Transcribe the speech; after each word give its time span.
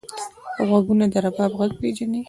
غوږونه 0.67 1.05
د 1.11 1.15
رباب 1.25 1.51
غږ 1.59 1.71
پېژني 1.79 2.19